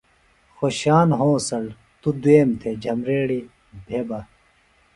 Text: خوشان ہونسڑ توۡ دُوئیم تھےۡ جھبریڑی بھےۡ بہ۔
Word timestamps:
خوشان 0.57 1.07
ہونسڑ 1.19 1.63
توۡ 2.01 2.15
دُوئیم 2.21 2.49
تھےۡ 2.59 2.77
جھبریڑی 2.83 3.39
بھےۡ 3.85 4.05
بہ۔ 4.07 4.19